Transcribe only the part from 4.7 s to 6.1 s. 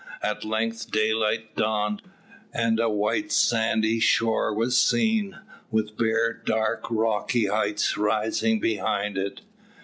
seen, with